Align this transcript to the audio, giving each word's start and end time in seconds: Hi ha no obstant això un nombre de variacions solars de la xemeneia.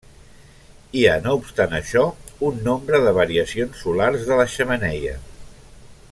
Hi 0.99 1.03
ha 1.09 1.17
no 1.25 1.33
obstant 1.39 1.75
això 1.79 2.05
un 2.49 2.57
nombre 2.69 3.03
de 3.07 3.13
variacions 3.21 3.83
solars 3.85 4.25
de 4.31 4.39
la 4.41 4.51
xemeneia. 4.59 5.17